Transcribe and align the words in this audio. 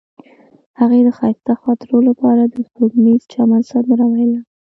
هغې 0.79 0.99
د 1.03 1.09
ښایسته 1.17 1.53
خاطرو 1.63 1.97
لپاره 2.09 2.41
د 2.45 2.55
سپوږمیز 2.67 3.21
چمن 3.33 3.61
سندره 3.71 4.05
ویله. 4.11 4.39